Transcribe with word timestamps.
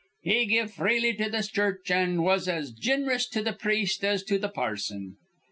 He 0.23 0.47
give 0.47 0.73
freely 0.73 1.13
to 1.13 1.29
th' 1.29 1.51
church, 1.53 1.91
an' 1.91 2.23
was 2.23 2.47
as 2.47 2.71
gin'rous 2.71 3.29
to 3.29 3.43
th' 3.43 3.59
priest 3.59 4.03
as 4.03 4.23
to 4.23 4.39
th' 4.39 4.51
parson. 4.51 5.17